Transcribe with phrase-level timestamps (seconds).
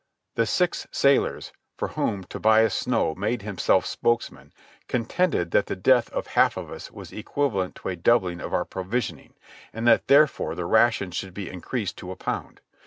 [0.33, 4.51] The six sailors, for whom Tobias Snow made himself spokesman,
[4.87, 8.65] contended that the death of half of us was equivalent to a doubling of our
[8.65, 9.35] provisioning,
[9.71, 12.61] and that therefore the ration should be increased to a pound.